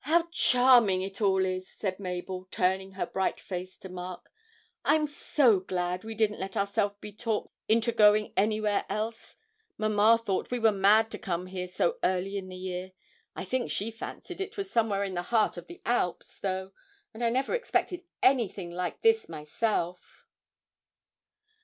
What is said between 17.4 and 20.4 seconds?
expected anything like this myself?'